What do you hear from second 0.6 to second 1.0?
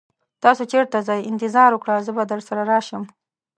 چیرته